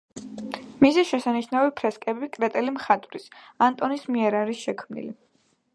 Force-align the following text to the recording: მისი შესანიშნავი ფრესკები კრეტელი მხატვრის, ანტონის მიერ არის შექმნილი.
მისი 0.85 1.03
შესანიშნავი 1.09 1.73
ფრესკები 1.81 2.31
კრეტელი 2.39 2.75
მხატვრის, 2.79 3.29
ანტონის 3.69 4.09
მიერ 4.17 4.41
არის 4.43 4.65
შექმნილი. 4.69 5.17